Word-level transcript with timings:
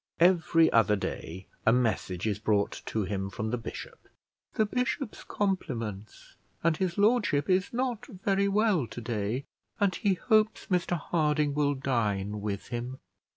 Every 0.19 0.71
other 0.71 0.95
day 0.95 1.45
a 1.63 1.71
message 1.71 2.25
is 2.25 2.39
brought 2.39 2.81
to 2.87 3.03
him 3.03 3.29
from 3.29 3.51
the 3.51 3.57
bishop. 3.59 4.07
"The 4.55 4.65
bishop's 4.65 5.23
compliments, 5.23 6.37
and 6.63 6.75
his 6.75 6.97
lordship 6.97 7.47
is 7.47 7.71
not 7.71 8.07
very 8.07 8.47
well 8.47 8.87
to 8.87 8.99
day, 8.99 9.45
and 9.79 9.93
he 9.93 10.15
hopes 10.15 10.65
Mr 10.71 10.97
Harding 10.97 11.53
will 11.53 11.75
dine 11.75 12.41
with 12.41 12.69
him." 12.69 12.97